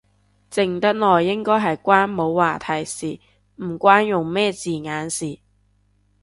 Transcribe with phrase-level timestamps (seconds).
[0.49, 3.19] 靜得耐應該係關冇話題事，
[3.57, 5.37] 唔關用咩字眼事